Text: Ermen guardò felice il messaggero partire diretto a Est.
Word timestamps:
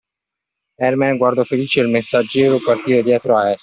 Ermen 0.79 1.17
guardò 1.17 1.43
felice 1.43 1.81
il 1.81 1.87
messaggero 1.87 2.57
partire 2.57 3.03
diretto 3.03 3.37
a 3.37 3.51
Est. 3.51 3.59